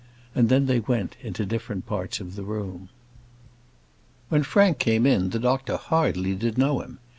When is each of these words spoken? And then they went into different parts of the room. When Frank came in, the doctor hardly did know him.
And 0.33 0.49
then 0.49 0.65
they 0.65 0.79
went 0.79 1.15
into 1.21 1.45
different 1.45 1.85
parts 1.85 2.19
of 2.19 2.33
the 2.35 2.41
room. 2.41 2.89
When 4.29 4.41
Frank 4.41 4.79
came 4.79 5.05
in, 5.05 5.29
the 5.29 5.37
doctor 5.37 5.77
hardly 5.77 6.33
did 6.33 6.57
know 6.57 6.81
him. 6.81 6.97